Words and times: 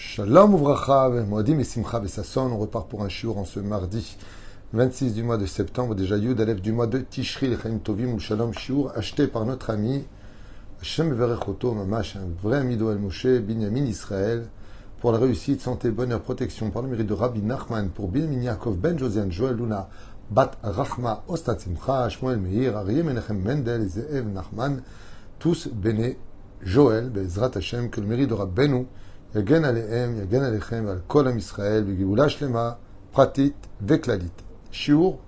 Shalom 0.00 0.54
Uvracha, 0.54 1.08
Moadim 1.08 1.58
et 1.58 1.64
Simcha 1.64 1.98
Besasson. 1.98 2.52
On 2.52 2.58
repart 2.58 2.86
pour 2.86 3.02
un 3.02 3.08
shiur 3.08 3.36
en 3.36 3.44
ce 3.44 3.58
mardi 3.58 4.16
26 4.72 5.12
du 5.12 5.24
mois 5.24 5.38
de 5.38 5.44
septembre, 5.44 5.96
déjà 5.96 6.16
Yud 6.16 6.40
Aleph 6.40 6.62
du 6.62 6.70
mois 6.70 6.86
de 6.86 6.98
Tishri, 6.98 7.56
Chaim 7.60 7.78
Tovim 7.82 8.12
ou 8.12 8.20
Shalom 8.20 8.54
Shiur, 8.54 8.92
acheté 8.94 9.26
par 9.26 9.44
notre 9.44 9.70
ami 9.70 10.04
Hashem 10.80 11.12
Verechoto 11.12 11.72
Mamash, 11.72 12.14
un 12.14 12.28
vrai 12.40 12.58
ami 12.58 12.76
d'Oel 12.76 12.98
Moshe, 12.98 13.26
Binyamin 13.26 13.86
Israël, 13.86 14.46
pour 15.00 15.10
la 15.10 15.18
réussite, 15.18 15.62
santé, 15.62 15.90
bonheur, 15.90 16.20
protection, 16.20 16.70
par 16.70 16.82
le 16.82 16.88
mérite 16.90 17.08
de 17.08 17.14
Rabbi 17.14 17.42
Nachman, 17.42 17.88
pour 17.88 18.06
Binyamin 18.06 18.42
Yaakov, 18.42 18.76
Ben 18.76 18.96
Josiane, 18.96 19.32
Joël 19.32 19.56
Luna, 19.56 19.88
Bat 20.30 20.52
Rachma, 20.62 21.24
Ostat 21.26 21.58
Simcha, 21.58 22.08
Shmuel 22.08 22.38
Meir, 22.38 22.76
Arieh 22.76 23.02
Menachem 23.02 23.42
Mendel, 23.42 23.88
Zeev 23.88 24.28
Nachman, 24.28 24.80
tous 25.40 25.66
béné 25.66 26.18
Joël, 26.62 27.10
Bezrat 27.10 27.50
Hashem, 27.56 27.90
que 27.90 28.00
le 28.00 28.06
mérite 28.06 28.28
de 28.28 28.34
Rabbenu, 28.34 28.86
יגן 29.35 29.65
עליהם, 29.65 30.21
יגן 30.21 30.43
עליכם 30.43 30.83
ועל 30.87 30.99
כל 31.07 31.27
עם 31.27 31.37
ישראל 31.37 31.83
בגאולה 31.83 32.29
שלמה, 32.29 32.71
פרטית 33.11 33.67
וכללית. 33.87 34.41
Shiur, 34.73 35.19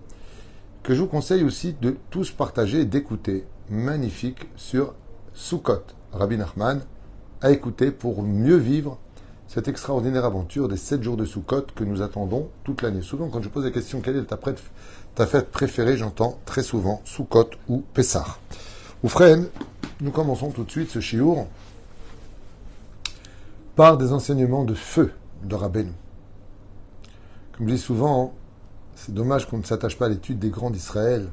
que 0.81 0.95
je 0.95 1.01
vous 1.01 1.07
conseille 1.07 1.43
aussi 1.43 1.75
de 1.79 1.97
tous 2.09 2.31
partager 2.31 2.81
et 2.81 2.85
d'écouter, 2.85 3.45
magnifique, 3.69 4.47
sur 4.55 4.95
Sukkot, 5.35 5.83
Rabbi 6.11 6.37
Nachman, 6.37 6.81
à 7.41 7.51
écouter 7.51 7.91
pour 7.91 8.23
mieux 8.23 8.57
vivre 8.57 8.97
cette 9.47 9.67
extraordinaire 9.67 10.25
aventure 10.25 10.67
des 10.67 10.77
7 10.77 11.03
jours 11.03 11.15
de 11.15 11.25
Sukkot 11.25 11.67
que 11.75 11.83
nous 11.83 12.01
attendons 12.01 12.49
toute 12.63 12.81
l'année. 12.81 13.03
Souvent, 13.03 13.29
quand 13.29 13.43
je 13.43 13.49
pose 13.49 13.65
la 13.65 13.71
question 13.71 14.01
quelle 14.01 14.15
est 14.15 14.23
ta, 14.23 14.37
prête, 14.37 14.61
ta 15.13 15.27
fête 15.27 15.51
préférée, 15.51 15.95
j'entends 15.95 16.39
très 16.45 16.63
souvent 16.63 17.01
Sukkot 17.05 17.51
ou 17.69 17.83
Pessah. 17.93 18.25
Ou 19.03 19.09
Fren, 19.09 19.47
nous 20.01 20.11
commençons 20.11 20.49
tout 20.49 20.63
de 20.63 20.71
suite 20.71 20.89
ce 20.89 20.99
Shiur 20.99 21.45
par 23.80 23.96
des 23.96 24.12
enseignements 24.12 24.66
de 24.66 24.74
feu 24.74 25.10
de 25.42 25.54
Rabbeinu. 25.54 25.94
Comme 27.56 27.66
je 27.66 27.72
dis 27.76 27.80
souvent, 27.80 28.34
c'est 28.94 29.14
dommage 29.14 29.48
qu'on 29.48 29.56
ne 29.56 29.62
s'attache 29.62 29.96
pas 29.96 30.04
à 30.04 30.08
l'étude 30.10 30.38
des 30.38 30.50
grands 30.50 30.68
d'Israël. 30.68 31.30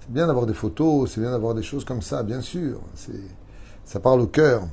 C'est 0.00 0.10
bien 0.10 0.26
d'avoir 0.26 0.46
des 0.46 0.52
photos, 0.52 1.12
c'est 1.12 1.20
bien 1.20 1.30
d'avoir 1.30 1.54
des 1.54 1.62
choses 1.62 1.84
comme 1.84 2.02
ça, 2.02 2.24
bien 2.24 2.40
sûr. 2.40 2.80
Ça 3.84 4.00
parle 4.00 4.20
au 4.20 4.26
cœur. 4.26 4.66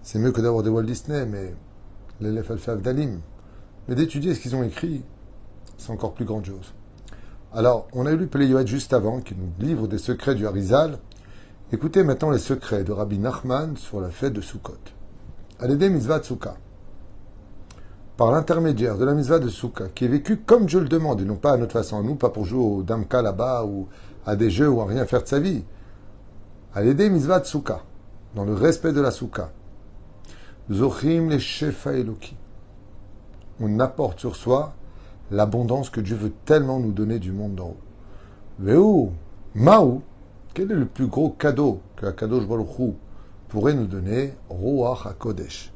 C'est 0.00 0.18
mieux 0.18 0.32
que 0.32 0.40
d'avoir 0.40 0.62
des 0.62 0.70
Walt 0.70 0.84
Disney, 0.84 1.26
mais 1.26 1.54
l'élève 2.22 2.50
Alpha 2.50 2.74
Dalim. 2.76 3.20
Mais 3.88 3.94
d'étudier 3.94 4.34
ce 4.34 4.40
qu'ils 4.40 4.56
ont 4.56 4.62
écrit, 4.62 5.04
c'est 5.76 5.92
encore 5.92 6.14
plus 6.14 6.24
grandiose. 6.24 6.72
Alors, 7.52 7.88
on 7.92 8.06
a 8.06 8.12
lu 8.12 8.26
Pléioët 8.26 8.66
juste 8.66 8.94
avant, 8.94 9.20
qui 9.20 9.34
nous 9.34 9.52
livre 9.62 9.86
des 9.86 9.98
secrets 9.98 10.34
du 10.34 10.46
Harizal. 10.46 10.98
Écoutez 11.72 12.04
maintenant 12.04 12.30
les 12.30 12.38
secrets 12.38 12.84
de 12.84 12.92
Rabbi 12.92 13.18
Nachman 13.18 13.76
sur 13.76 14.00
la 14.00 14.08
fête 14.08 14.32
de 14.32 14.40
Sukkot. 14.40 14.78
Alédé 14.80 14.80
Mitzvah 14.80 14.80
de 14.80 14.80
Souka. 14.80 15.51
Par 18.16 18.32
l'intermédiaire 18.32 18.98
de 18.98 19.04
la 19.04 19.14
Mitzvah 19.14 19.38
de 19.38 19.48
Souka, 19.48 19.84
qui 19.94 20.04
est 20.04 20.08
vécue 20.08 20.38
comme 20.38 20.68
je 20.68 20.78
le 20.78 20.88
demande, 20.88 21.20
et 21.20 21.24
non 21.24 21.36
pas 21.36 21.52
à 21.52 21.56
notre 21.56 21.72
façon, 21.72 22.02
nous, 22.02 22.16
pas 22.16 22.30
pour 22.30 22.44
jouer 22.44 22.64
au 22.64 22.82
Damka 22.82 23.22
là-bas, 23.22 23.64
ou 23.64 23.86
à 24.26 24.34
des 24.34 24.50
jeux, 24.50 24.68
ou 24.68 24.80
à 24.80 24.86
rien 24.86 25.06
faire 25.06 25.22
de 25.22 25.28
sa 25.28 25.38
vie. 25.38 25.62
Alédé 26.74 27.08
Mitzvah 27.08 27.38
de 27.38 27.44
Souka, 27.44 27.82
dans 28.34 28.44
le 28.44 28.54
respect 28.54 28.92
de 28.92 29.00
la 29.00 29.12
Souka. 29.12 29.52
Zochim 30.70 31.28
les 31.28 31.38
Shefa 31.38 31.92
Eloki. 31.92 32.36
On 33.60 33.78
apporte 33.78 34.18
sur 34.18 34.34
soi 34.34 34.72
l'abondance 35.30 35.90
que 35.90 36.00
Dieu 36.00 36.16
veut 36.16 36.32
tellement 36.44 36.80
nous 36.80 36.92
donner 36.92 37.18
du 37.18 37.30
monde 37.30 37.54
d'en 37.54 37.68
haut. 37.68 37.76
Veu, 38.58 39.10
Maou, 39.54 40.02
quel 40.54 40.72
est 40.72 40.76
le 40.76 40.86
plus 40.86 41.06
gros 41.06 41.30
cadeau 41.30 41.80
que 41.96 42.10
Kadosh 42.10 42.46
Baruch 42.46 42.68
pourrait 43.52 43.74
nous 43.74 43.86
donner 43.86 44.32
Ruach 44.48 45.04
HaKodesh. 45.04 45.70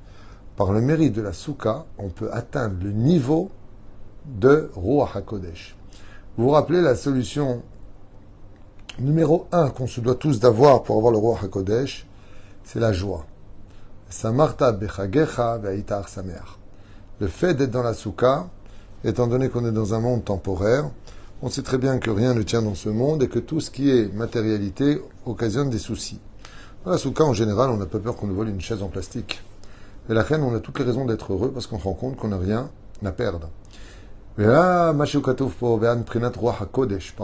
Par 0.57 0.73
le 0.73 0.81
mérite 0.81 1.13
de 1.13 1.21
la 1.21 1.35
Souka, 1.35 1.85
on 1.99 2.09
peut 2.09 2.31
atteindre 2.33 2.77
le 2.83 2.91
niveau 2.91 3.51
de 4.25 4.71
Ruach 4.75 5.15
HaKodesh. 5.15 5.77
Vous 6.39 6.45
vous 6.45 6.51
rappelez 6.53 6.81
la 6.81 6.97
solution 6.97 7.63
numéro 8.99 9.47
un 9.53 9.69
qu'on 9.69 9.87
se 9.87 10.01
doit 10.01 10.15
tous 10.15 10.41
d'avoir 10.41 10.85
pour 10.85 10.97
avoir 10.97 11.13
le 11.13 11.19
Ruach 11.19 11.45
HaKodesh, 11.45 12.07
c'est 12.65 12.81
la 12.81 12.95
joie. 12.95 13.27
Le 17.21 17.27
fait 17.29 17.55
d'être 17.55 17.71
dans 17.71 17.83
la 17.83 17.93
Souka, 17.93 18.49
étant 19.05 19.27
donné 19.27 19.51
qu'on 19.51 19.67
est 19.67 19.73
dans 19.73 19.93
un 19.93 20.01
monde 20.01 20.25
temporaire, 20.25 20.89
on 21.43 21.51
sait 21.51 21.61
très 21.61 21.77
bien 21.77 21.99
que 21.99 22.09
rien 22.09 22.33
ne 22.33 22.41
tient 22.41 22.63
dans 22.63 22.75
ce 22.75 22.89
monde 22.89 23.23
et 23.23 23.29
que 23.29 23.39
tout 23.39 23.61
ce 23.61 23.71
qui 23.71 23.91
est 23.91 24.11
matérialité 24.15 24.99
occasionne 25.27 25.69
des 25.69 25.79
soucis. 25.79 26.21
Dans 26.87 26.93
la 26.93 26.99
souka, 26.99 27.25
en 27.25 27.33
général, 27.33 27.71
on 27.71 27.79
n'a 27.79 27.87
pas 27.87 27.99
peur 27.99 28.15
qu'on 28.15 28.29
nous 28.29 28.37
vole 28.37 28.49
une 28.49 28.61
chaise 28.61 28.81
en 28.81 28.87
plastique. 28.87 29.43
Mais 30.09 30.15
la 30.15 30.23
reine, 30.23 30.45
on 30.45 30.55
a 30.55 30.61
toutes 30.61 30.79
les 30.79 30.85
raisons 30.85 31.05
d'être 31.05 31.33
heureux 31.33 31.51
parce 31.51 31.67
qu'on 31.67 31.81
se 31.81 31.85
rend 31.85 31.95
compte 31.95 32.15
qu'on 32.15 32.29
n'a 32.29 32.39
rien 32.39 32.71
à 33.05 33.11
perdre. 33.11 33.51
Mais 34.39 34.47
là, 34.47 34.95
par 34.95 35.07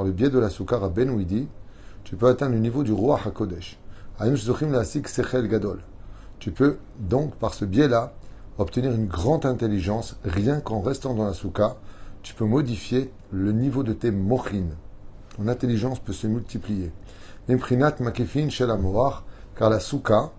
le 0.04 0.10
biais 0.10 0.30
de 0.30 0.38
la 0.40 0.50
souka, 0.50 0.78
Rabben 0.78 1.16
dit, 1.22 1.46
tu 2.02 2.16
peux 2.16 2.26
atteindre 2.26 2.54
le 2.54 2.58
niveau 2.58 2.82
du 2.82 2.92
roi 2.92 3.20
HaKodesh. 3.24 3.78
Tu 6.40 6.50
peux 6.50 6.76
donc, 6.98 7.36
par 7.36 7.54
ce 7.54 7.64
biais-là, 7.64 8.14
obtenir 8.58 8.90
une 8.90 9.06
grande 9.06 9.46
intelligence, 9.46 10.16
rien 10.24 10.58
qu'en 10.58 10.80
restant 10.80 11.14
dans 11.14 11.26
la 11.26 11.34
souka, 11.34 11.76
tu 12.24 12.34
peux 12.34 12.46
modifier 12.46 13.12
le 13.30 13.52
niveau 13.52 13.84
de 13.84 13.92
tes 13.92 14.10
mochin. 14.10 14.70
Ton 15.36 15.46
intelligence 15.46 16.00
peut 16.00 16.12
se 16.12 16.26
multiplier. 16.26 16.90
Imprinat 17.48 17.94
makefin 18.00 18.48
shel 18.48 18.68
car 19.56 19.70
la 19.70 19.80
souka 19.80 20.30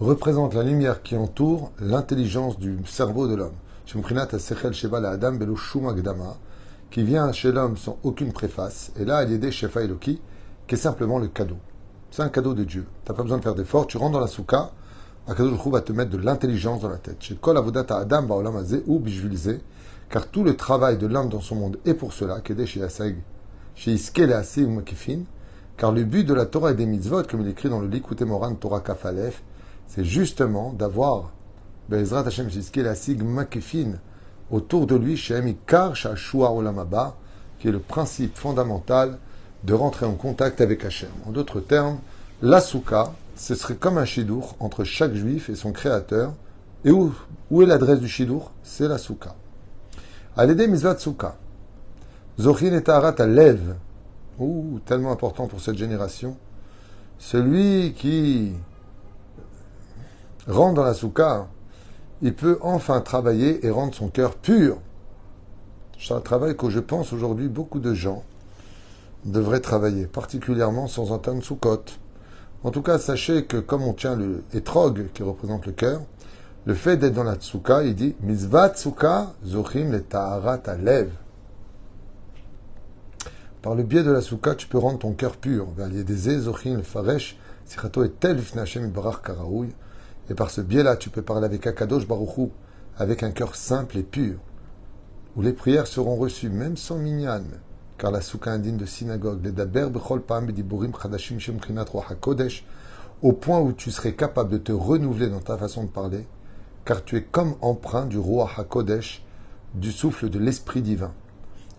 représente 0.00 0.54
la 0.54 0.62
lumière 0.62 1.02
qui 1.02 1.16
entoure 1.16 1.72
l'intelligence 1.80 2.58
du 2.58 2.78
cerveau 2.86 3.26
de 3.26 3.34
l'homme. 3.34 3.54
Qui 6.90 7.02
vient 7.02 7.32
chez 7.32 7.52
l'homme 7.52 7.76
sans 7.76 7.98
aucune 8.02 8.32
préface. 8.32 8.92
Et 8.98 9.04
là, 9.04 9.24
des 9.24 9.50
Shefa 9.50 9.82
Eloki, 9.82 10.20
qui 10.66 10.74
est 10.74 10.78
simplement 10.78 11.18
le 11.18 11.28
cadeau. 11.28 11.56
C'est 12.10 12.22
un 12.22 12.28
cadeau 12.28 12.54
de 12.54 12.64
Dieu. 12.64 12.86
Tu 13.04 13.10
n'as 13.10 13.16
pas 13.16 13.22
besoin 13.22 13.38
de 13.38 13.42
faire 13.42 13.54
d'efforts. 13.54 13.86
Tu 13.86 13.96
rentres 13.96 14.12
dans 14.12 14.20
la 14.20 14.26
souka, 14.26 14.70
Akadosh 15.26 15.66
va 15.66 15.80
te 15.80 15.92
mettre 15.92 16.10
de 16.10 16.18
l'intelligence 16.18 16.82
dans 16.82 16.90
la 16.90 16.98
tête. 16.98 17.18
Adam 17.90 18.26
ou 18.86 19.02
car 20.10 20.28
tout 20.28 20.44
le 20.44 20.56
travail 20.56 20.98
de 20.98 21.06
l'homme 21.06 21.28
dans 21.28 21.40
son 21.40 21.56
monde 21.56 21.78
est 21.86 21.94
pour 21.94 22.12
cela, 22.12 22.40
chez 23.74 23.96
Car 25.76 25.92
le 25.92 26.04
but 26.04 26.24
de 26.24 26.34
la 26.34 26.46
Torah 26.46 26.70
et 26.70 26.74
des 26.74 26.86
mitzvot, 26.86 27.24
comme 27.24 27.40
il 27.40 27.48
écrit 27.48 27.68
dans 27.68 27.80
le 27.80 27.88
Likute 27.88 28.22
Moran 28.22 28.54
Torah 28.54 28.80
Kafalef, 28.80 29.42
c'est 29.88 30.04
justement 30.04 30.72
d'avoir 30.72 31.32
Bezrat 31.88 32.26
Hashem 32.26 32.48
la 32.76 32.94
sigma 32.94 33.44
kefin 33.44 33.98
autour 34.50 34.86
de 34.86 34.96
lui, 34.96 35.16
Shem 35.16 35.48
Ikar 35.48 35.96
Shashua 35.96 36.50
Olamaba, 36.52 37.16
qui 37.58 37.68
est 37.68 37.72
le 37.72 37.80
principe 37.80 38.36
fondamental 38.36 39.18
de 39.64 39.74
rentrer 39.74 40.06
en 40.06 40.14
contact 40.14 40.60
avec 40.60 40.84
Hashem. 40.84 41.10
En 41.26 41.32
d'autres 41.32 41.60
termes, 41.60 41.98
la 42.42 42.60
Souka, 42.60 43.12
ce 43.36 43.54
serait 43.54 43.76
comme 43.76 43.98
un 43.98 44.04
shidur 44.04 44.54
entre 44.60 44.84
chaque 44.84 45.14
juif 45.14 45.48
et 45.48 45.54
son 45.54 45.72
créateur. 45.72 46.32
Et 46.84 46.90
où, 46.90 47.12
est 47.62 47.66
l'adresse 47.66 48.00
du 48.00 48.08
shidur 48.08 48.50
C'est 48.62 48.88
la 48.88 48.98
Souka. 48.98 49.34
Alédé 50.36 50.68
Mitzvah 50.68 50.98
Souka. 50.98 51.36
Zochin 52.38 52.74
et 52.74 52.82
Taharat 52.82 53.26
lève 53.26 53.76
Ouh, 54.38 54.80
tellement 54.84 55.12
important 55.12 55.46
pour 55.46 55.60
cette 55.60 55.76
génération. 55.76 56.36
Celui 57.18 57.92
qui 57.92 58.52
rentre 60.48 60.74
dans 60.74 60.84
la 60.84 60.94
souka, 60.94 61.46
il 62.20 62.34
peut 62.34 62.58
enfin 62.60 63.00
travailler 63.00 63.64
et 63.64 63.70
rendre 63.70 63.94
son 63.94 64.08
cœur 64.08 64.34
pur. 64.34 64.78
C'est 65.98 66.14
un 66.14 66.20
travail 66.20 66.56
que 66.56 66.68
je 66.68 66.80
pense 66.80 67.12
aujourd'hui 67.12 67.48
beaucoup 67.48 67.78
de 67.78 67.94
gens 67.94 68.24
devraient 69.24 69.60
travailler, 69.60 70.06
particulièrement 70.06 70.86
sans 70.86 71.12
entendre 71.12 71.42
soukot. 71.42 71.84
En 72.62 72.70
tout 72.70 72.82
cas, 72.82 72.98
sachez 72.98 73.44
que 73.44 73.58
comme 73.58 73.82
on 73.82 73.92
tient 73.92 74.16
le 74.16 74.42
etrog 74.52 75.10
qui 75.14 75.22
représente 75.22 75.66
le 75.66 75.72
cœur, 75.72 76.02
le 76.66 76.74
fait 76.74 76.96
d'être 76.96 77.14
dans 77.14 77.24
la 77.24 77.36
tsouka, 77.36 77.84
il 77.84 77.94
dit 77.94 78.16
Mizvat 78.22 78.70
tsouka 78.70 79.34
zochim 79.44 79.92
le 79.92 80.02
taharat 80.02 80.62
alev. 80.66 81.10
Par 83.64 83.74
le 83.74 83.82
biais 83.82 84.02
de 84.02 84.10
la 84.10 84.20
souka, 84.20 84.54
tu 84.54 84.66
peux 84.66 84.76
rendre 84.76 84.98
ton 84.98 85.14
cœur 85.14 85.38
pur. 85.38 85.66
Et 90.28 90.34
par 90.34 90.50
ce 90.50 90.60
biais-là, 90.60 90.96
tu 90.96 91.08
peux 91.08 91.22
parler 91.22 91.46
avec 91.46 91.66
Akadosh 91.66 92.06
Baruchou, 92.06 92.50
avec 92.98 93.22
un 93.22 93.30
cœur 93.30 93.56
simple 93.56 93.96
et 93.96 94.02
pur, 94.02 94.36
où 95.34 95.40
les 95.40 95.54
prières 95.54 95.86
seront 95.86 96.16
reçues, 96.16 96.50
même 96.50 96.76
sans 96.76 96.98
minyan, 96.98 97.44
car 97.96 98.10
la 98.10 98.20
souka 98.20 98.50
indigne 98.50 98.76
de 98.76 98.84
synagogue, 98.84 99.40
au 103.22 103.32
point 103.32 103.60
où 103.60 103.72
tu 103.72 103.90
serais 103.90 104.12
capable 104.12 104.50
de 104.50 104.58
te 104.58 104.72
renouveler 104.72 105.30
dans 105.30 105.40
ta 105.40 105.56
façon 105.56 105.84
de 105.84 105.88
parler, 105.88 106.26
car 106.84 107.02
tu 107.02 107.16
es 107.16 107.22
comme 107.22 107.54
empreint 107.62 108.04
du 108.04 108.18
roi 108.18 108.50
HaKodesh, 108.58 109.24
du 109.72 109.90
souffle 109.90 110.28
de 110.28 110.38
l'Esprit 110.38 110.82
divin. 110.82 111.14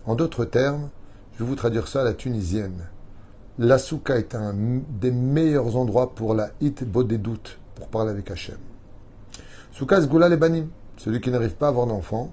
En 0.04 0.16
d'autres 0.16 0.44
termes, 0.44 0.90
je 1.36 1.44
vais 1.44 1.48
vous 1.50 1.56
traduire 1.56 1.86
ça 1.86 2.00
à 2.00 2.04
la 2.04 2.14
tunisienne. 2.14 2.86
La 3.58 3.76
souka 3.76 4.16
est 4.16 4.34
un 4.34 4.54
des 4.88 5.10
meilleurs 5.10 5.76
endroits 5.76 6.14
pour 6.14 6.34
la 6.34 6.50
hit 6.62 6.82
doutes, 6.90 7.58
pour 7.74 7.88
parler 7.88 8.10
avec 8.10 8.30
Hachem. 8.30 8.56
Souka 9.72 10.00
Sgoula 10.00 10.30
les 10.30 10.38
banim, 10.38 10.68
celui 10.96 11.20
qui 11.20 11.30
n'arrive 11.30 11.54
pas 11.54 11.66
à 11.66 11.68
avoir 11.68 11.86
d'enfants. 11.86 12.32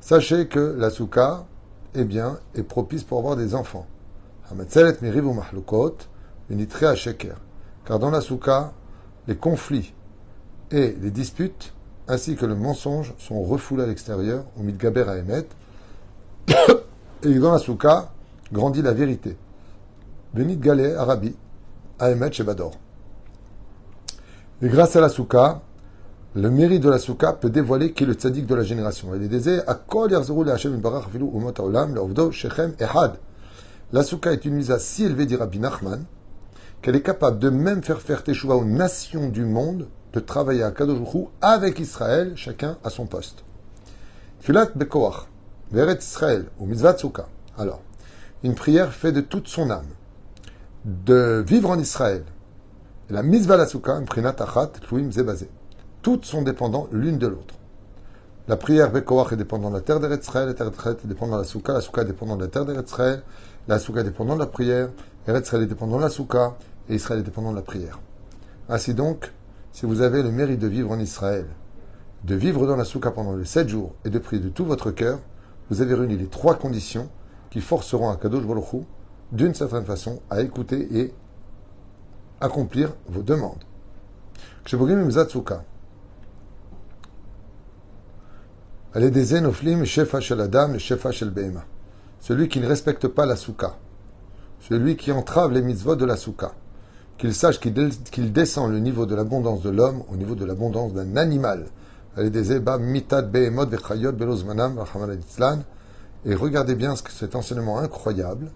Sachez 0.00 0.48
que 0.48 0.74
la 0.78 0.88
souka, 0.88 1.44
eh 1.94 2.04
bien, 2.04 2.38
est 2.54 2.62
propice 2.62 3.04
pour 3.04 3.18
avoir 3.18 3.36
des 3.36 3.54
enfants. 3.54 3.86
Car 7.84 7.98
dans 7.98 8.10
la 8.10 8.20
souka, 8.22 8.72
les 9.28 9.36
conflits 9.36 9.92
et 10.70 10.96
les 11.00 11.10
disputes, 11.10 11.74
ainsi 12.08 12.36
que 12.36 12.46
le 12.46 12.54
mensonge, 12.54 13.12
sont 13.18 13.42
refoulés 13.42 13.82
à 13.84 13.86
l'extérieur, 13.86 14.44
au 14.58 14.62
mitgaber 14.62 15.04
à 15.06 15.18
Emet. 15.18 15.46
Et 17.24 17.38
dans 17.38 17.52
la 17.52 17.58
souka, 17.58 18.10
grandit 18.52 18.82
la 18.82 18.92
vérité. 18.92 19.36
Benit 20.34 20.56
Galé, 20.56 20.94
Arabi, 20.94 21.34
à 21.98 22.10
Emet 22.10 22.32
chez 22.32 22.44
Bador. 22.44 22.78
Et 24.60 24.68
grâce 24.68 24.94
à 24.96 25.00
la 25.00 25.08
souka, 25.08 25.62
le 26.34 26.50
mérite 26.50 26.82
de 26.82 26.88
la 26.88 26.98
souka 26.98 27.32
peut 27.32 27.50
dévoiler 27.50 27.92
qui 27.92 28.04
est 28.04 28.06
le 28.06 28.14
tzaddik 28.14 28.46
de 28.46 28.54
la 28.54 28.62
génération. 28.62 29.08
Il 29.14 29.22
est 29.22 29.68
à 29.68 29.80
barach 30.78 31.08
ehad. 32.80 33.12
La 33.92 34.02
souka 34.02 34.32
est 34.32 34.44
une 34.44 34.54
mise 34.54 34.70
à 34.70 34.78
si 34.78 35.04
élevée, 35.04 35.26
dit 35.26 35.36
Rabbi 35.36 35.58
Nachman, 35.58 36.04
qu'elle 36.80 36.96
est 36.96 37.02
capable 37.02 37.38
de 37.38 37.50
même 37.50 37.82
faire 37.82 38.00
faire 38.00 38.24
teshuva 38.24 38.56
aux 38.56 38.64
nations 38.64 39.28
du 39.28 39.44
monde 39.44 39.88
de 40.14 40.20
travailler 40.20 40.62
à 40.62 40.70
Kadosh 40.70 41.08
avec 41.40 41.78
Israël, 41.78 42.32
chacun 42.36 42.78
à 42.84 42.90
son 42.90 43.06
poste. 43.06 43.44
Filat 44.40 44.70
bekoach, 44.74 45.26
veret 45.70 45.98
Israël, 45.98 46.46
ou 46.58 46.66
mitzvah. 46.66 46.96
Alors, 47.58 47.82
une 48.42 48.54
prière 48.54 48.92
fait 48.92 49.12
de 49.12 49.20
toute 49.20 49.48
son 49.48 49.70
âme, 49.70 49.86
de 50.84 51.44
vivre 51.46 51.70
en 51.70 51.78
Israël. 51.78 52.24
La 53.10 53.22
mitzvah 53.22 53.56
la 53.56 53.66
souka, 53.66 54.00
zebazé. 55.10 55.48
Toutes 56.02 56.24
sont 56.24 56.42
dépendantes 56.42 56.88
l'une 56.92 57.18
de 57.18 57.26
l'autre. 57.28 57.54
La 58.48 58.56
prière 58.56 58.90
Bekoach 58.90 59.32
est 59.32 59.36
dépendante 59.36 59.72
de 59.72 59.76
la 59.76 59.82
terre 59.82 60.00
d'Eretzraël, 60.00 60.48
la 60.48 60.54
terre 60.54 60.66
d'Eretzraël 60.66 60.96
est 61.04 61.06
dépendante 61.06 61.38
de 61.38 61.42
la 61.42 61.48
souka, 61.48 61.72
la 61.72 61.80
souka 61.80 62.02
est 62.02 62.06
dépendante 62.06 62.38
de 62.38 62.44
la 62.44 62.50
terre 62.50 62.64
d'Eretzraël, 62.64 63.22
la 63.68 63.78
souka 63.78 64.00
est 64.00 64.04
dépendante 64.04 64.38
de 64.38 64.42
la 64.42 64.48
prière, 64.48 64.88
Eretzraël 65.28 65.62
est 65.62 65.68
dépendant 65.68 65.98
de 65.98 66.02
la 66.02 66.10
souka, 66.10 66.56
et 66.88 66.96
Israël 66.96 67.20
est 67.20 67.24
dépendant 67.24 67.52
de 67.52 67.56
la 67.56 67.62
prière. 67.62 68.00
Ainsi 68.68 68.94
donc, 68.94 69.30
si 69.70 69.86
vous 69.86 70.00
avez 70.00 70.24
le 70.24 70.32
mérite 70.32 70.58
de 70.58 70.66
vivre 70.66 70.90
en 70.90 70.98
Israël, 70.98 71.46
de 72.24 72.34
vivre 72.34 72.66
dans 72.66 72.76
la 72.76 72.84
souka 72.84 73.12
pendant 73.12 73.36
les 73.36 73.44
sept 73.44 73.68
jours 73.68 73.94
et 74.04 74.10
de 74.10 74.18
prier 74.18 74.42
de 74.42 74.48
tout 74.48 74.64
votre 74.64 74.90
cœur, 74.90 75.20
vous 75.70 75.80
avez 75.80 75.94
réuni 75.94 76.16
les 76.16 76.26
trois 76.26 76.56
conditions 76.56 77.08
qui 77.52 77.60
forceront 77.60 78.08
à 78.08 78.16
Kadosh 78.16 78.46
Baruch 78.46 78.82
d'une 79.30 79.52
certaine 79.52 79.84
façon, 79.84 80.20
à 80.30 80.40
écouter 80.40 80.88
et 80.98 81.12
accomplir 82.40 82.94
vos 83.08 83.20
demandes. 83.20 83.62
Celui 92.20 92.48
qui 92.48 92.60
ne 92.60 92.66
respecte 92.66 93.08
pas 93.08 93.26
la 93.26 93.36
souka. 93.36 93.76
Celui 94.60 94.96
qui 94.96 95.12
entrave 95.12 95.52
les 95.52 95.60
mitzvot 95.60 95.96
de 95.96 96.06
la 96.06 96.16
souka. 96.16 96.54
Qu'il 97.18 97.34
sache 97.34 97.60
qu'il 97.60 98.32
descend 98.32 98.72
le 98.72 98.78
niveau 98.78 99.04
de 99.04 99.14
l'abondance 99.14 99.60
de 99.60 99.68
l'homme 99.68 100.04
au 100.10 100.16
niveau 100.16 100.34
de 100.34 100.46
l'abondance 100.46 100.94
d'un 100.94 101.16
animal. 101.16 101.66
Et 106.24 106.34
regardez 106.34 106.76
bien 106.76 106.94
ce 106.94 107.02
cet 107.10 107.34
enseignement 107.34 107.78
incroyable, 107.78 108.52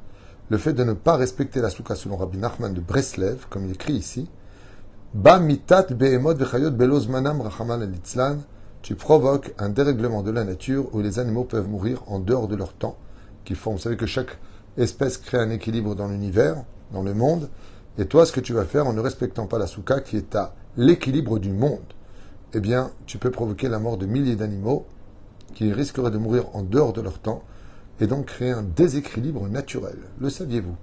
le 0.51 0.59
fait 0.59 0.73
de 0.73 0.85
ne 0.85 0.93
pas 0.93 1.17
respecter 1.17 1.61
la 1.61 1.71
souka 1.71 1.97
selon 1.97 2.17
Rabbi 2.17 2.39
Nachman 2.39 2.73
de 2.73 2.81
Breslev, 2.81 3.47
comme 3.51 3.67
il 3.67 3.73
écrit 3.73 3.95
ici, 3.95 4.31
manam 5.15 5.49
tu 8.83 8.95
provoques 8.95 9.53
un 9.59 9.69
dérèglement 9.69 10.23
de 10.23 10.31
la 10.31 10.45
nature 10.45 10.95
où 10.95 11.01
les 11.01 11.19
animaux 11.19 11.43
peuvent 11.43 11.69
mourir 11.69 12.05
en 12.07 12.21
dehors 12.21 12.47
de 12.47 12.55
leur 12.55 12.73
temps 12.73 12.97
qu'ils 13.45 13.57
font. 13.57 13.73
Vous 13.73 13.79
savez 13.79 13.97
que 13.97 14.07
chaque 14.07 14.39
espèce 14.77 15.19
crée 15.19 15.39
un 15.39 15.51
équilibre 15.51 15.97
dans 15.97 16.07
l'univers, 16.07 16.63
dans 16.93 17.03
le 17.03 17.15
monde, 17.15 17.49
et 17.99 18.07
toi, 18.07 18.27
ce 18.27 18.31
que 18.31 18.39
tu 18.39 18.53
vas 18.53 18.65
faire 18.65 18.87
en 18.87 18.93
ne 18.93 19.01
respectant 19.01 19.47
pas 19.47 19.59
la 19.59 19.67
souka 19.67 20.01
qui 20.01 20.17
est 20.17 20.37
à 20.37 20.55
l'équilibre 20.77 21.41
du 21.41 21.51
monde, 21.51 21.81
eh 22.55 22.61
bien, 22.61 22.93
tu 23.07 23.19
peux 23.19 23.33
provoquer 23.33 23.69
la 23.69 23.81
mort 23.81 23.97
de 23.97 24.07
milliers 24.07 24.37
d'animaux 24.37 24.87
qui 25.55 25.73
risqueraient 25.73 26.13
de 26.13 26.19
mourir 26.19 26.45
en 26.55 26.63
dehors 26.63 26.93
de 26.93 27.01
leur 27.01 27.19
temps 27.19 27.43
et 28.01 28.07
donc 28.07 28.27
créer 28.27 28.51
un 28.51 28.63
déséquilibre 28.63 29.49
naturel. 29.49 29.97
Le 30.21 30.31
saviez-vous? 30.31 30.77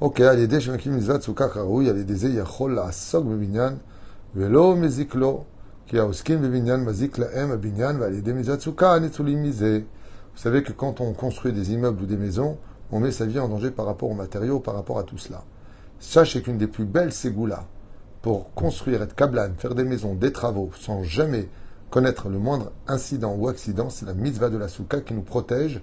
Ok, 0.00 0.20
allez, 0.20 0.46
déjà, 0.46 0.72
souka 1.20 1.50
allez, 1.54 2.04
des 2.04 2.26
yachol 2.26 2.74
la 2.74 2.92
sok 2.92 3.26
velo 4.34 4.76
meziklo 4.76 5.46
vous 5.92 6.12
savez 10.36 10.62
que 10.62 10.72
quand 10.72 11.00
on 11.00 11.12
construit 11.12 11.52
des 11.52 11.72
immeubles 11.72 12.02
ou 12.02 12.06
des 12.06 12.16
maisons, 12.16 12.58
on 12.92 13.00
met 13.00 13.10
sa 13.10 13.26
vie 13.26 13.40
en 13.40 13.48
danger 13.48 13.72
par 13.72 13.86
rapport 13.86 14.08
aux 14.08 14.14
matériaux, 14.14 14.60
par 14.60 14.74
rapport 14.74 15.00
à 15.00 15.02
tout 15.02 15.18
cela. 15.18 15.42
Sachez 15.98 16.42
qu'une 16.42 16.58
des 16.58 16.68
plus 16.68 16.84
belles 16.84 17.12
ségoulas 17.12 17.66
pour 18.22 18.54
construire, 18.54 19.02
être 19.02 19.16
kablan, 19.16 19.54
faire 19.58 19.74
des 19.74 19.82
maisons, 19.82 20.14
des 20.14 20.30
travaux, 20.30 20.70
sans 20.78 21.02
jamais 21.02 21.48
connaître 21.90 22.28
le 22.28 22.38
moindre 22.38 22.70
incident 22.86 23.34
ou 23.36 23.48
accident, 23.48 23.90
c'est 23.90 24.06
la 24.06 24.14
mitzvah 24.14 24.48
de 24.48 24.56
la 24.56 24.68
souka 24.68 25.00
qui 25.00 25.12
nous 25.12 25.22
protège 25.22 25.80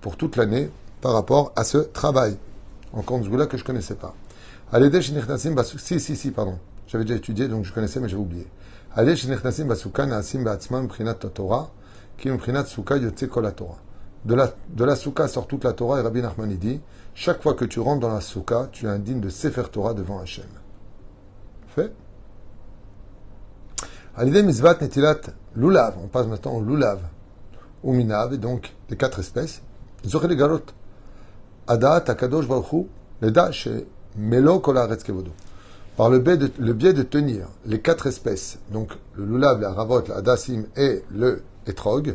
pour 0.00 0.16
toute 0.16 0.36
l'année 0.36 0.70
par 1.00 1.12
rapport 1.12 1.52
à 1.56 1.64
ce 1.64 1.78
travail. 1.78 2.36
Encore 2.92 3.18
une 3.18 3.46
que 3.46 3.56
je 3.56 3.62
ne 3.62 3.66
connaissais 3.66 3.96
pas. 3.96 4.14
Si, 5.78 6.00
si, 6.00 6.16
si, 6.16 6.30
pardon. 6.30 6.58
J'avais 6.86 7.04
déjà 7.04 7.16
étudié, 7.16 7.48
donc 7.48 7.64
je 7.64 7.72
connaissais, 7.72 8.00
mais 8.00 8.08
j'ai 8.08 8.16
oublié. 8.16 8.46
De 8.96 9.04
la, 14.34 14.52
de 14.68 14.84
la 14.84 14.96
sort 14.96 15.46
toute 15.46 15.64
la 15.64 15.72
Torah 15.72 16.00
et 16.00 16.02
Rabbi 16.02 16.22
Nachman 16.22 16.48
dit 16.56 16.80
chaque 17.14 17.42
fois 17.42 17.54
que 17.54 17.64
tu 17.64 17.80
rentres 17.80 18.00
dans 18.00 18.12
la 18.12 18.20
souka, 18.20 18.68
tu 18.72 18.86
es 18.86 18.88
indigne 18.88 19.20
de 19.20 19.28
Sefer 19.28 19.64
Torah 19.70 19.92
devant 19.94 20.20
Hachem. 20.20 20.46
Fait 21.68 21.92
Mizvat 24.16 24.80
Netilat 24.80 25.20
Lulav, 25.56 25.94
on 26.02 26.08
passe 26.08 26.26
maintenant 26.26 26.56
au 26.56 26.62
Lulav, 26.62 27.00
ou 27.82 27.92
Minav, 27.92 28.32
et 28.34 28.38
donc 28.38 28.74
les 28.90 28.96
quatre 28.96 29.18
espèces. 29.18 29.62
Zochel 30.06 30.36
Garot, 30.36 30.60
Adat, 31.66 32.04
Akadosh 32.06 32.46
Baruchu, 32.46 32.86
Melo 34.16 34.60
Kevodo 34.60 35.32
par 35.98 36.10
le 36.10 36.20
biais, 36.20 36.36
de, 36.36 36.48
le 36.60 36.74
biais 36.74 36.92
de 36.92 37.02
tenir 37.02 37.48
les 37.66 37.80
quatre 37.80 38.06
espèces, 38.06 38.60
donc 38.70 38.92
le 39.16 39.24
lulav, 39.24 39.60
la 39.60 39.72
ravot, 39.72 40.04
la 40.06 40.22
dasim 40.22 40.66
et 40.76 41.02
le 41.10 41.42
etrog, 41.66 42.14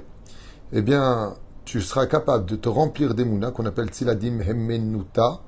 eh 0.72 0.82
bien, 0.82 1.34
tu 1.66 1.82
seras 1.82 2.06
capable 2.06 2.46
de 2.46 2.56
te 2.56 2.70
remplir 2.70 3.14
des 3.14 3.26
mounas 3.26 3.52
qu'on 3.52 3.66
appelle 3.66 3.90
tziladim 3.90 4.40
hemmenuta 4.40 5.42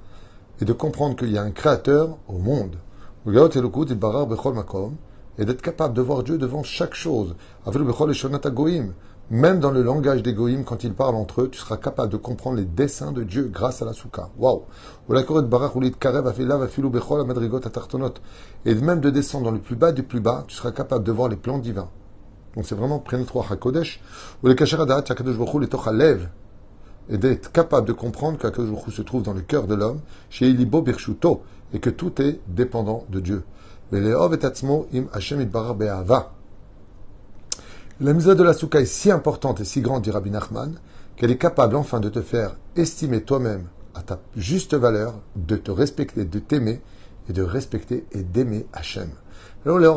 et 0.59 0.65
de 0.65 0.73
comprendre 0.73 1.15
qu'il 1.15 1.31
y 1.31 1.37
a 1.37 1.43
un 1.43 1.51
créateur 1.51 2.17
au 2.27 2.37
monde. 2.37 2.75
Et 3.25 3.31
d'être 5.43 5.61
capable 5.61 5.93
de 5.93 6.01
voir 6.01 6.23
Dieu 6.23 6.37
devant 6.37 6.63
chaque 6.63 6.93
chose. 6.93 7.35
Même 9.31 9.59
dans 9.59 9.71
le 9.71 9.81
langage 9.81 10.21
des 10.21 10.33
goïms, 10.33 10.63
quand 10.63 10.83
ils 10.83 10.93
parlent 10.93 11.15
entre 11.15 11.41
eux, 11.41 11.49
tu 11.49 11.59
seras 11.59 11.77
capable 11.77 12.11
de 12.11 12.17
comprendre 12.17 12.57
les 12.57 12.65
desseins 12.65 13.11
de 13.11 13.23
Dieu 13.23 13.49
grâce 13.51 13.81
à 13.81 13.85
la 13.85 13.93
souka. 13.93 14.29
Waouh! 14.37 14.61
Et 18.65 18.75
même 18.75 18.99
de 19.01 19.09
descendre 19.09 19.45
dans 19.45 19.51
le 19.51 19.59
plus 19.59 19.75
bas 19.75 19.91
du 19.91 20.03
plus 20.03 20.19
bas, 20.19 20.45
tu 20.47 20.55
seras 20.55 20.71
capable 20.71 21.03
de 21.03 21.11
voir 21.11 21.27
les 21.27 21.35
plans 21.35 21.57
divins. 21.57 21.89
Donc 22.55 22.65
c'est 22.65 22.75
vraiment 22.75 23.03
trois 23.25 23.45
HaKodesh. 23.49 23.99
Ou 24.43 24.49
et 27.09 27.17
d'être 27.17 27.51
capable 27.51 27.87
de 27.87 27.93
comprendre 27.93 28.37
qu'Akadosh 28.37 28.89
se 28.89 29.01
trouve 29.01 29.23
dans 29.23 29.33
le 29.33 29.41
cœur 29.41 29.67
de 29.67 29.75
l'homme, 29.75 29.99
chez 30.29 30.47
Ilibo 30.49 30.81
Birshuto, 30.81 31.43
et 31.73 31.79
que 31.79 31.89
tout 31.89 32.21
est 32.21 32.39
dépendant 32.47 33.05
de 33.09 33.19
Dieu. 33.19 33.43
La 33.91 33.99
mise 38.13 38.25
de 38.25 38.43
la 38.43 38.53
souka 38.53 38.81
est 38.81 38.85
si 38.85 39.11
importante 39.11 39.61
et 39.61 39.65
si 39.65 39.81
grande, 39.81 40.01
dit 40.01 40.11
Rabbi 40.11 40.31
Nachman, 40.31 40.73
qu'elle 41.15 41.31
est 41.31 41.37
capable 41.37 41.75
enfin 41.75 41.99
de 41.99 42.09
te 42.09 42.21
faire 42.21 42.57
estimer 42.75 43.21
toi-même 43.21 43.67
à 43.93 44.01
ta 44.01 44.19
juste 44.35 44.73
valeur, 44.73 45.13
de 45.35 45.55
te 45.55 45.71
respecter, 45.71 46.25
de 46.25 46.39
t'aimer 46.39 46.81
et 47.29 47.33
de 47.33 47.43
respecter 47.43 48.05
et 48.11 48.23
d'aimer 48.23 48.65
Hachem. 48.73 49.09
Alors, 49.65 49.77
le 49.77 49.89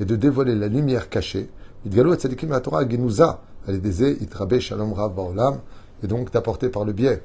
et 0.00 0.04
de 0.04 0.16
dévoiler 0.16 0.54
la 0.54 0.68
lumière 0.68 1.08
cachée, 1.08 1.50
et 1.86 1.88
Torah 4.26 4.60
Shalom 4.60 4.94
et 6.02 6.06
donc 6.06 6.32
d'apporter 6.32 6.68
par 6.68 6.84
le 6.84 6.92
biais 6.92 7.22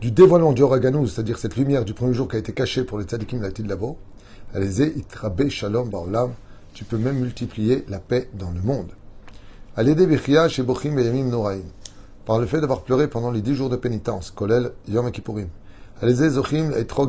du 0.00 0.12
dévoilement 0.12 0.52
du 0.52 0.62
Oraganouz, 0.62 1.12
c'est-à-dire 1.12 1.38
cette 1.38 1.56
lumière 1.56 1.84
du 1.84 1.92
premier 1.92 2.14
jour 2.14 2.28
qui 2.28 2.36
a 2.36 2.38
été 2.38 2.52
cachée 2.52 2.84
pour 2.84 2.98
les 2.98 3.04
Tzadikim 3.04 3.42
la 3.42 3.50
Lavo, 3.66 3.98
Shalom 5.48 5.90
Baolam. 5.90 6.34
Tu 6.72 6.84
peux 6.84 6.98
même 6.98 7.18
multiplier 7.18 7.84
la 7.88 7.98
paix 7.98 8.30
dans 8.34 8.52
le 8.52 8.60
monde. 8.60 8.92
Par 12.24 12.38
le 12.38 12.46
fait 12.46 12.60
d'avoir 12.60 12.82
pleuré 12.82 13.08
pendant 13.08 13.32
les 13.32 13.40
dix 13.40 13.56
jours 13.56 13.70
de 13.70 13.76
pénitence, 13.76 14.30
Kolel 14.30 14.70
Yom 14.86 15.10
Kippourim. 15.10 15.48
Par 16.00 17.08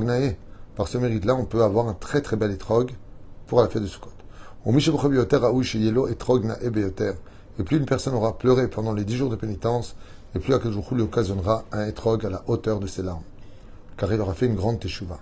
par 0.75 0.88
ce 0.88 0.98
mérite-là, 0.98 1.36
on 1.36 1.46
peut 1.46 1.62
avoir 1.62 1.89
un 1.89 1.93
très 1.93 2.22
très 2.22 2.38
bel 2.38 2.50
étrog 2.50 2.91
pour 3.46 3.62
la 3.62 3.67
fête 3.67 3.84
de 3.84 3.88
Sukkot. 3.88 4.10
Et 7.60 7.63
plus 7.63 7.77
une 7.77 7.86
personne 7.86 8.13
aura 8.15 8.38
pleuré 8.38 8.67
pendant 8.67 8.93
les 8.93 9.03
dix 9.03 9.15
jours 9.15 9.29
de 9.29 9.36
pénitence, 9.36 9.96
et 10.36 10.39
plus 10.39 10.53
Akadosh 10.53 10.91
lui 10.91 11.01
occasionnera 11.01 11.63
un 11.71 11.88
étrog 11.88 12.25
à 12.25 12.29
la 12.29 12.43
hauteur 12.48 12.79
de 12.79 12.88
ses 12.88 13.03
larmes, 13.03 13.24
car 13.98 14.13
il 14.13 14.21
aura 14.21 14.33
fait 14.33 14.45
une 14.45 14.55
grande 14.55 14.79
teshuva. 14.79 15.19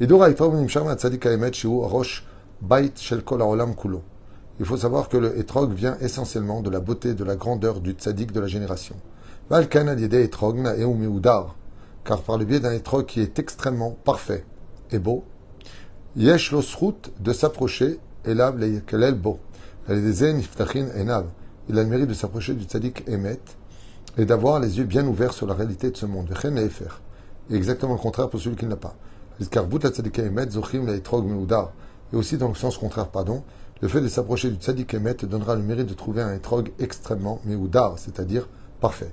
Il 0.00 0.08
faut 4.64 4.76
savoir 4.76 5.08
que 5.08 5.16
le 5.16 5.38
étrog 5.38 5.72
vient 5.72 5.96
essentiellement 6.00 6.62
de 6.62 6.70
la 6.70 6.80
beauté, 6.80 7.14
de 7.14 7.22
la 7.24 7.36
grandeur 7.36 7.80
du 7.80 7.92
tzaddik 7.92 8.32
de 8.32 8.40
la 8.40 8.48
génération. 8.48 8.96
Car 12.04 12.22
par 12.22 12.38
le 12.38 12.44
biais 12.44 12.60
d'un 12.60 12.72
étrog 12.72 13.06
qui 13.06 13.20
est 13.20 13.38
extrêmement 13.38 13.96
parfait 14.04 14.44
et 14.90 14.98
beau, 14.98 15.22
yesh 16.16 16.52
de 17.20 17.32
s'approcher, 17.32 18.00
elav 18.24 18.58
beau. 19.16 19.38
Il 19.88 21.78
a 21.78 21.82
le 21.82 21.88
mérite 21.88 22.08
de 22.08 22.14
s'approcher 22.14 22.54
du 22.54 22.64
tzaddik 22.64 23.06
Emet 23.06 23.38
et 24.16 24.24
d'avoir 24.24 24.60
les 24.60 24.78
yeux 24.78 24.84
bien 24.84 25.06
ouverts 25.06 25.32
sur 25.32 25.46
la 25.46 25.54
réalité 25.54 25.90
de 25.90 25.96
ce 25.96 26.06
monde. 26.06 26.28
Et 27.50 27.54
exactement 27.54 27.94
le 27.94 27.98
contraire 27.98 28.30
pour 28.30 28.40
celui 28.40 28.56
qui 28.56 28.64
ne 28.64 28.70
l'a 28.70 28.76
pas. 28.76 28.94
Et 32.12 32.16
aussi 32.16 32.38
dans 32.38 32.48
le 32.48 32.54
sens 32.54 32.78
contraire, 32.78 33.08
pardon, 33.08 33.42
le 33.80 33.88
fait 33.88 34.00
de 34.00 34.08
s'approcher 34.08 34.50
du 34.50 34.56
tzaddik 34.56 34.94
emet 34.94 35.14
donnera 35.14 35.56
le 35.56 35.62
mérite 35.62 35.88
de 35.88 35.94
trouver 35.94 36.22
un 36.22 36.34
etrog 36.34 36.72
extrêmement 36.78 37.40
meudar, 37.44 37.98
c'est-à-dire 37.98 38.48
parfait. 38.80 39.12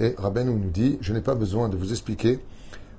Et 0.00 0.14
Rabbeinu 0.18 0.52
nous 0.52 0.70
dit, 0.70 0.98
je 1.00 1.12
n'ai 1.12 1.20
pas 1.20 1.34
besoin 1.34 1.68
de 1.68 1.76
vous 1.76 1.90
expliquer 1.90 2.40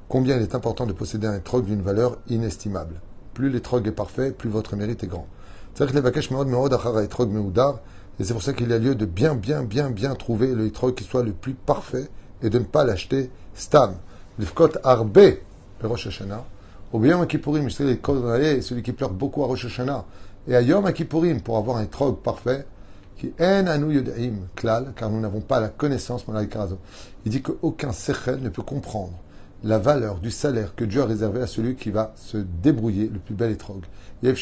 combien 0.07 0.37
il 0.37 0.41
est 0.41 0.55
important 0.55 0.85
de 0.85 0.93
posséder 0.93 1.27
un 1.27 1.35
etrog 1.35 1.65
d'une 1.65 1.81
valeur 1.81 2.17
inestimable. 2.27 3.01
Plus 3.33 3.49
l'étrog 3.49 3.85
est 3.87 3.91
parfait, 3.91 4.31
plus 4.31 4.49
votre 4.49 4.75
mérite 4.75 5.03
est 5.03 5.07
grand. 5.07 5.27
Et 8.19 8.23
c'est 8.23 8.33
pour 8.33 8.43
ça 8.43 8.53
qu'il 8.53 8.69
y 8.69 8.73
a 8.73 8.79
lieu 8.79 8.95
de 8.95 9.05
bien, 9.05 9.33
bien, 9.33 9.63
bien, 9.63 9.89
bien 9.89 10.13
trouver 10.15 10.53
le 10.53 10.65
etrog 10.65 10.93
qui 10.93 11.05
soit 11.05 11.23
le 11.23 11.31
plus 11.31 11.53
parfait 11.53 12.09
et 12.41 12.49
de 12.49 12.59
ne 12.59 12.65
pas 12.65 12.83
l'acheter 12.83 13.31
stam. 13.53 13.95
Lifkot 14.37 14.71
arbe, 14.83 15.17
le 15.17 15.87
Rosh 15.87 16.07
Hashanah. 16.07 16.43
Au 16.91 17.03
Yom 17.03 17.25
Kippourim, 17.27 17.69
celui 17.69 18.83
qui 18.83 18.91
pleure 18.91 19.11
beaucoup 19.11 19.43
à 19.43 19.47
Rosh 19.47 19.65
Hashanah. 19.65 20.05
Et 20.47 20.55
à 20.55 20.61
Yom 20.61 20.91
Kippourim, 20.91 21.41
pour 21.41 21.57
avoir 21.57 21.77
un 21.77 21.85
trog 21.85 22.17
parfait, 22.17 22.65
qui 23.17 23.33
en 23.39 23.67
anu 23.67 23.95
yodaim 23.95 24.47
klal, 24.55 24.93
car 24.95 25.09
nous 25.09 25.19
n'avons 25.19 25.41
pas 25.41 25.59
la 25.59 25.69
connaissance, 25.69 26.25
il 27.25 27.31
dit 27.31 27.41
qu'aucun 27.41 27.91
sechel 27.91 28.41
ne 28.41 28.49
peut 28.49 28.63
comprendre 28.63 29.13
la 29.63 29.77
valeur 29.77 30.19
du 30.19 30.31
salaire 30.31 30.75
que 30.75 30.85
Dieu 30.85 31.01
a 31.01 31.05
réservé 31.05 31.41
à 31.41 31.47
celui 31.47 31.75
qui 31.75 31.91
va 31.91 32.13
se 32.15 32.37
débrouiller 32.37 33.09
le 33.09 33.19
plus 33.19 33.35
bel 33.35 33.51
étrog. 33.51 33.83
Et 34.23 34.33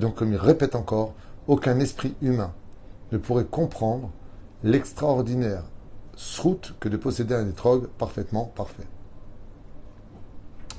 donc, 0.00 0.14
comme 0.14 0.32
il 0.32 0.38
répète 0.38 0.74
encore, 0.74 1.14
aucun 1.48 1.80
esprit 1.80 2.14
humain 2.22 2.52
ne 3.12 3.18
pourrait 3.18 3.44
comprendre 3.44 4.10
l'extraordinaire 4.62 5.64
srout 6.16 6.74
que 6.78 6.88
de 6.88 6.96
posséder 6.96 7.34
un 7.34 7.48
étrog 7.48 7.88
parfaitement 7.98 8.52
parfait. 8.54 8.86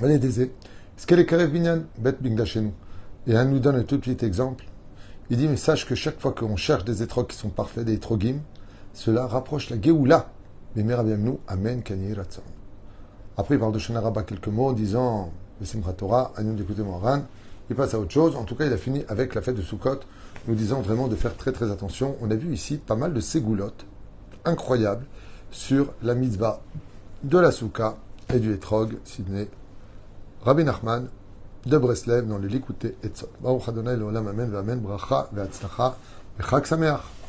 Allez, 0.02 0.20
Désé. 0.20 0.54
Ce 0.98 1.06
qu'elle 1.06 1.20
est 1.20 1.48
Binyan, 1.48 1.84
Bet 1.98 2.16
chez 2.46 2.64
Et 3.28 3.36
un 3.36 3.46
nous 3.46 3.60
donne 3.60 3.76
un 3.76 3.84
tout 3.84 4.00
petit 4.00 4.24
exemple. 4.24 4.66
Il 5.30 5.38
dit, 5.38 5.48
mais 5.48 5.58
sache 5.58 5.86
que 5.86 5.96
chaque 5.96 6.20
fois 6.20 6.32
qu'on 6.32 6.56
cherche 6.56 6.86
des 6.86 7.02
étrogs 7.02 7.28
qui 7.28 7.38
sont 7.38 7.50
parfaits, 7.50 7.86
des 7.86 7.94
étrogim, 7.94 8.42
cela 8.94 9.28
rapproche 9.28 9.70
la 9.70 9.82
Géoula. 9.82 10.32
Amen. 10.78 11.84
Après, 13.38 13.56
il 13.56 13.60
parle 13.60 13.74
de 13.74 13.80
Shanaraba 13.80 14.24
quelques 14.24 14.48
mots 14.48 14.70
en 14.70 14.74
disant, 14.74 15.32
Torah, 15.98 16.32
Agnon 16.36 16.54
d'écouter 16.54 16.84
Moharan. 16.84 17.24
Il 17.70 17.76
passe 17.76 17.94
à 17.94 18.00
autre 18.00 18.12
chose. 18.12 18.36
En 18.36 18.44
tout 18.44 18.56
cas, 18.56 18.66
il 18.66 18.74
a 18.74 18.78
fini 18.78 19.04
avec 19.08 19.36
la 19.36 19.42
fête 19.42 19.56
de 19.56 19.62
Sukkot 19.62 20.00
nous 20.48 20.56
disons 20.56 20.82
vraiment 20.82 21.08
de 21.08 21.16
faire 21.16 21.36
très 21.38 21.52
très 21.52 21.72
attention. 21.72 22.16
On 22.22 22.32
a 22.32 22.36
vu 22.36 22.54
ici 22.54 22.78
pas 22.78 22.96
mal 22.96 23.14
de 23.14 23.20
ségoulottes 23.20 23.86
incroyables 24.44 25.06
sur 25.52 25.94
la 26.02 26.16
mitzvah 26.16 26.62
de 27.24 27.38
la 27.38 27.52
souka 27.52 27.98
et 28.34 28.40
du 28.40 28.54
etrog, 28.54 28.98
Sidney 29.04 29.48
Rabbi 30.44 30.64
Nachman 30.64 31.08
de 31.66 31.78
Breslev 31.78 32.28
dans 32.28 32.40
le 32.40 32.48
Likouté 32.48 32.96
Etzot. 33.04 33.30
Baruch 33.42 33.68
Adonai 33.68 33.92
Amen 33.92 34.56
Amen 34.56 34.80
Bracha 34.80 35.30
Sameach. 36.64 37.21